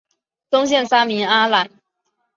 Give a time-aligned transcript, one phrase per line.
[0.49, 1.69] 宗宪三名阿懒。